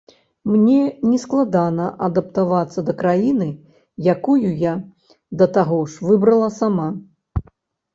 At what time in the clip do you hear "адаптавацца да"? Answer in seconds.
2.07-2.97